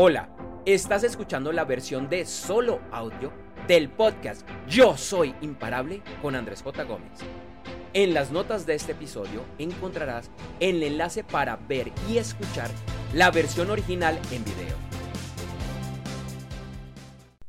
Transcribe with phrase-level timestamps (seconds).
[0.00, 0.28] Hola,
[0.64, 3.32] estás escuchando la versión de solo audio
[3.66, 6.84] del podcast Yo Soy Imparable con Andrés J.
[6.84, 7.18] Gómez.
[7.94, 10.30] En las notas de este episodio encontrarás
[10.60, 12.70] el enlace para ver y escuchar
[13.12, 14.76] la versión original en video.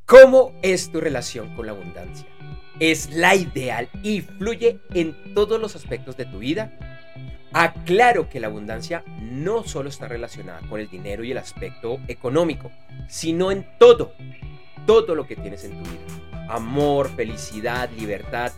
[0.07, 2.25] ¿Cómo es tu relación con la abundancia?
[2.79, 6.88] ¿Es la ideal y fluye en todos los aspectos de tu vida?
[7.51, 12.71] Aclaro que la abundancia no solo está relacionada con el dinero y el aspecto económico,
[13.07, 14.13] sino en todo,
[14.85, 16.45] todo lo que tienes en tu vida.
[16.47, 18.51] Amor, felicidad, libertad,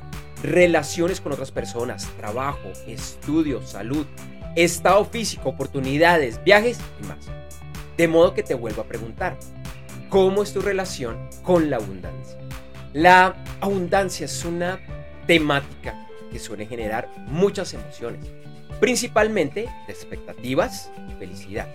[0.44, 4.05] relaciones con otras personas, trabajo, estudio, salud,
[4.55, 7.30] estado físico, oportunidades, viajes y más.
[7.96, 9.38] De modo que te vuelvo a preguntar,
[10.10, 12.38] ¿cómo es tu relación con la abundancia?
[12.91, 14.80] La abundancia es una
[15.27, 18.26] temática que suele generar muchas emociones
[18.81, 21.67] principalmente de expectativas y felicidad,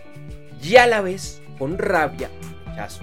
[0.61, 3.03] y a la vez con rabia y rechazo.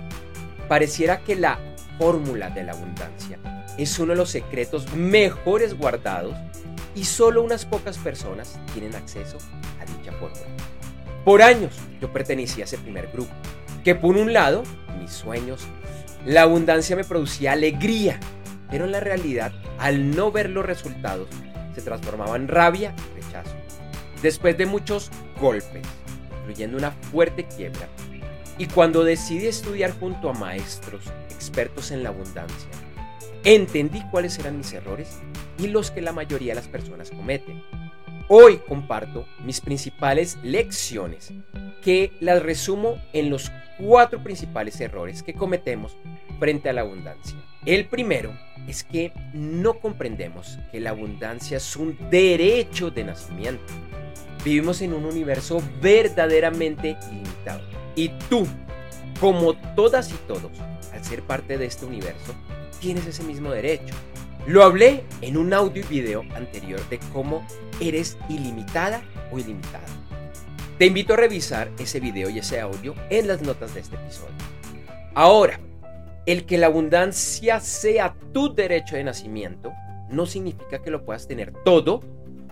[0.67, 1.57] Pareciera que la
[1.97, 3.39] fórmula de la abundancia
[3.77, 6.35] es uno de los secretos mejores guardados
[6.95, 9.37] y solo unas pocas personas tienen acceso
[9.79, 10.41] a dicha fórmula.
[11.23, 13.31] Por años yo pertenecía a ese primer grupo,
[13.85, 14.63] que por un lado,
[14.99, 15.61] mis sueños,
[16.25, 18.19] la abundancia me producía alegría,
[18.73, 21.29] pero en la realidad, al no ver los resultados,
[21.75, 23.53] se transformaba en rabia y rechazo.
[24.23, 25.85] Después de muchos golpes,
[26.39, 27.87] incluyendo una fuerte quiebra,
[28.57, 32.71] y cuando decidí estudiar junto a maestros expertos en la abundancia,
[33.43, 35.19] entendí cuáles eran mis errores
[35.59, 37.61] y los que la mayoría de las personas cometen.
[38.27, 41.31] Hoy comparto mis principales lecciones
[41.83, 45.95] que las resumo en los cuatro principales errores que cometemos
[46.43, 47.37] frente a la abundancia.
[47.65, 53.63] El primero es que no comprendemos que la abundancia es un derecho de nacimiento.
[54.43, 57.61] Vivimos en un universo verdaderamente ilimitado.
[57.95, 58.45] Y tú,
[59.21, 60.51] como todas y todos,
[60.91, 62.35] al ser parte de este universo,
[62.81, 63.95] tienes ese mismo derecho.
[64.45, 67.47] Lo hablé en un audio y video anterior de cómo
[67.79, 69.01] eres ilimitada
[69.31, 69.87] o ilimitada.
[70.77, 74.35] Te invito a revisar ese video y ese audio en las notas de este episodio.
[75.15, 75.57] Ahora,
[76.25, 79.73] el que la abundancia sea tu derecho de nacimiento
[80.09, 82.01] no significa que lo puedas tener todo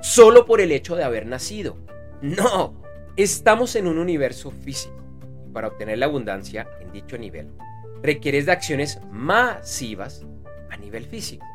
[0.01, 1.77] solo por el hecho de haber nacido.
[2.21, 2.81] No,
[3.15, 4.95] estamos en un universo físico.
[5.53, 7.49] Para obtener la abundancia en dicho nivel,
[8.01, 10.25] requieres de acciones masivas
[10.69, 11.45] a nivel físico.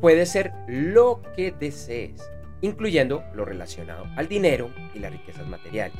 [0.00, 2.22] Puede ser lo que desees,
[2.62, 5.96] incluyendo lo relacionado al dinero y las riquezas materiales.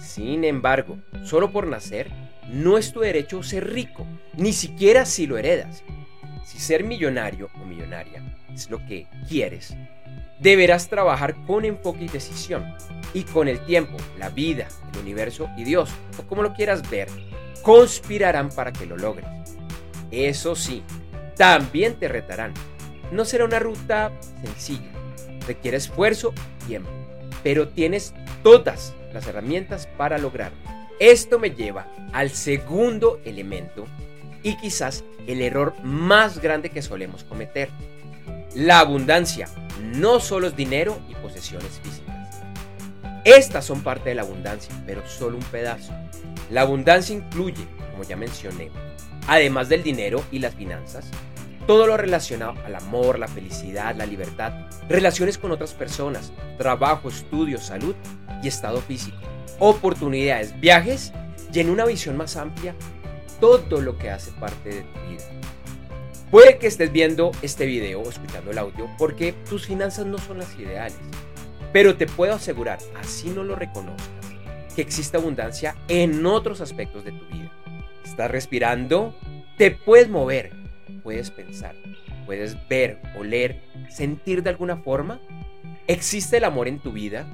[0.00, 2.10] Sin embargo, solo por nacer,
[2.48, 4.06] no es tu derecho ser rico,
[4.36, 5.84] ni siquiera si lo heredas.
[6.44, 8.22] Si ser millonario o millonaria
[8.52, 9.74] es lo que quieres,
[10.40, 12.74] deberás trabajar con enfoque y decisión.
[13.14, 17.08] Y con el tiempo, la vida, el universo y Dios, o como lo quieras ver,
[17.62, 19.28] conspirarán para que lo logres.
[20.10, 20.82] Eso sí,
[21.36, 22.52] también te retarán.
[23.12, 24.12] No será una ruta
[24.42, 24.90] sencilla.
[25.46, 26.32] Requiere esfuerzo
[26.66, 26.90] tiempo.
[27.42, 30.58] Pero tienes todas las herramientas para lograrlo.
[31.00, 33.86] Esto me lleva al segundo elemento
[34.42, 37.70] y quizás el error más grande que solemos cometer.
[38.54, 39.48] La abundancia
[39.82, 42.12] no solo es dinero y posesiones físicas.
[43.24, 45.92] Estas son parte de la abundancia, pero solo un pedazo.
[46.50, 48.70] La abundancia incluye, como ya mencioné,
[49.28, 51.06] además del dinero y las finanzas,
[51.66, 54.52] todo lo relacionado al amor, la felicidad, la libertad,
[54.88, 57.94] relaciones con otras personas, trabajo, estudio, salud
[58.42, 59.18] y estado físico,
[59.58, 61.12] oportunidades, viajes
[61.52, 62.74] y en una visión más amplia,
[63.40, 65.24] todo lo que hace parte de tu vida.
[66.30, 70.38] Puede que estés viendo este video o escuchando el audio porque tus finanzas no son
[70.38, 70.96] las ideales.
[71.74, 74.08] Pero te puedo asegurar, así no lo reconozcas,
[74.74, 77.52] que existe abundancia en otros aspectos de tu vida.
[78.04, 79.14] Estás respirando,
[79.58, 80.61] te puedes mover,
[81.02, 81.74] puedes pensar,
[82.26, 85.20] puedes ver, oler, sentir de alguna forma.
[85.86, 87.26] ¿Existe el amor en tu vida?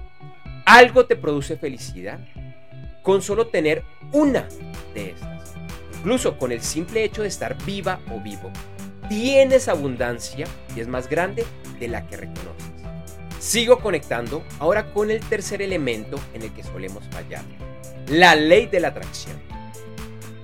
[0.64, 2.18] ¿Algo te produce felicidad?
[3.02, 4.48] Con solo tener una
[4.94, 5.54] de estas,
[5.98, 8.50] incluso con el simple hecho de estar viva o vivo,
[9.08, 10.46] tienes abundancia
[10.76, 11.44] y es más grande
[11.80, 12.72] de la que reconoces.
[13.38, 17.44] Sigo conectando ahora con el tercer elemento en el que solemos fallar,
[18.08, 19.47] la ley de la atracción.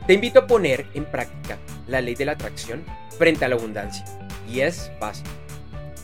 [0.07, 1.57] Te invito a poner en práctica
[1.89, 2.85] la ley de la atracción
[3.17, 4.05] frente a la abundancia
[4.47, 5.27] y es fácil.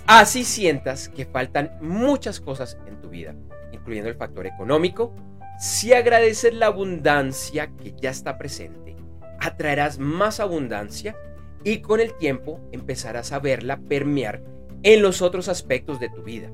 [0.07, 3.35] Así sientas que faltan muchas cosas en tu vida,
[3.73, 5.15] incluyendo el factor económico,
[5.59, 8.97] si agradeces la abundancia que ya está presente,
[9.39, 11.15] atraerás más abundancia
[11.63, 14.43] y con el tiempo empezarás a verla permear
[14.83, 16.51] en los otros aspectos de tu vida.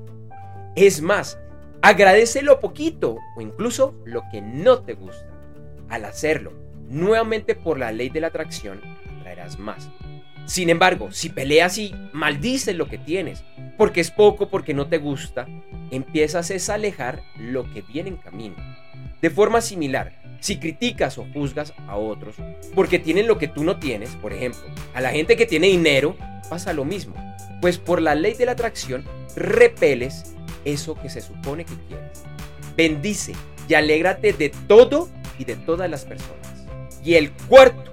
[0.75, 1.39] Es más,
[1.81, 5.29] agradece lo poquito o incluso lo que no te gusta.
[5.87, 8.81] Al hacerlo, nuevamente por la ley de la atracción
[9.19, 9.89] atraerás más.
[10.45, 13.43] Sin embargo, si peleas y maldices lo que tienes,
[13.77, 15.45] porque es poco, porque no te gusta,
[15.91, 18.55] empiezas a alejar lo que viene en camino.
[19.21, 22.35] De forma similar, si criticas o juzgas a otros
[22.75, 24.61] porque tienen lo que tú no tienes, por ejemplo,
[24.93, 26.15] a la gente que tiene dinero,
[26.49, 27.15] pasa lo mismo.
[27.59, 29.03] Pues por la ley de la atracción
[29.35, 32.23] repeles eso que se supone que quieres.
[32.75, 33.33] Bendice
[33.67, 36.46] y alégrate de todo y de todas las personas.
[37.07, 37.89] Y el cuarto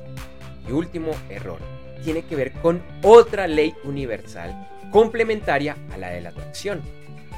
[0.69, 1.61] y último error
[2.03, 6.83] tiene que ver con otra ley universal complementaria a la de la atracción,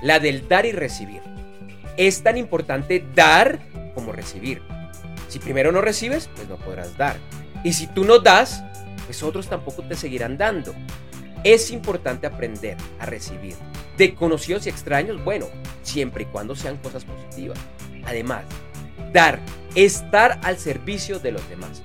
[0.00, 1.20] la del dar y recibir.
[1.98, 3.58] Es tan importante dar
[3.94, 4.62] como recibir.
[5.28, 7.18] Si primero no recibes, pues no podrás dar.
[7.62, 8.64] Y si tú no das,
[9.04, 10.74] pues otros tampoco te seguirán dando.
[11.44, 13.54] Es importante aprender a recibir
[13.98, 15.44] de conocidos y extraños, bueno,
[15.82, 17.58] siempre y cuando sean cosas positivas.
[18.06, 18.44] Además,
[19.12, 19.40] dar,
[19.76, 21.82] estar al servicio de los demás.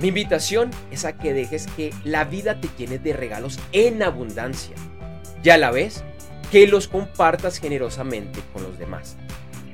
[0.00, 4.74] Mi invitación es a que dejes que la vida te llene de regalos en abundancia
[5.44, 6.02] y a la vez
[6.50, 9.16] que los compartas generosamente con los demás.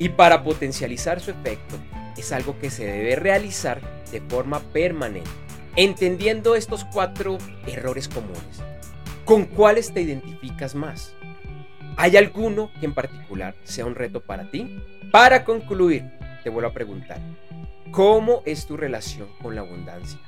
[0.01, 1.77] Y para potencializar su efecto,
[2.17, 5.31] es algo que se debe realizar de forma permanente,
[5.77, 8.63] entendiendo estos cuatro errores comunes.
[9.25, 11.15] ¿Con cuáles te identificas más?
[11.97, 14.83] ¿Hay alguno que en particular sea un reto para ti?
[15.13, 16.05] Para concluir,
[16.47, 17.19] te vuelvo a preguntar,
[17.91, 20.21] ¿cómo es tu relación con la abundancia?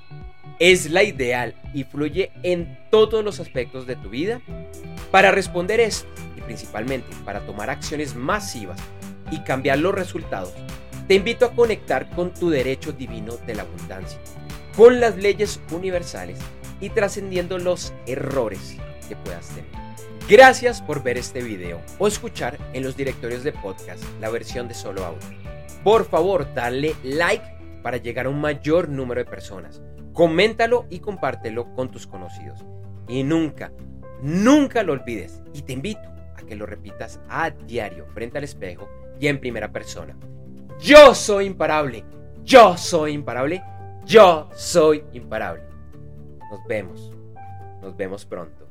[0.58, 4.40] ¿Es la ideal y fluye en todos los aspectos de tu vida?
[5.12, 8.80] Para responder esto, y principalmente para tomar acciones masivas
[9.30, 10.52] y cambiar los resultados,
[11.06, 14.18] te invito a conectar con tu derecho divino de la abundancia,
[14.76, 16.40] con las leyes universales
[16.80, 18.76] y trascendiendo los errores
[19.08, 19.70] que puedas tener.
[20.28, 24.74] Gracias por ver este video o escuchar en los directorios de podcast la versión de
[24.74, 25.57] solo audio.
[25.88, 29.80] Por favor, dale like para llegar a un mayor número de personas.
[30.12, 32.62] Coméntalo y compártelo con tus conocidos.
[33.08, 33.72] Y nunca,
[34.20, 35.40] nunca lo olvides.
[35.54, 36.06] Y te invito
[36.36, 38.86] a que lo repitas a diario frente al espejo
[39.18, 40.14] y en primera persona.
[40.78, 42.04] Yo soy imparable.
[42.44, 43.62] Yo soy imparable.
[44.04, 45.62] Yo soy imparable.
[46.50, 47.14] Nos vemos.
[47.80, 48.67] Nos vemos pronto.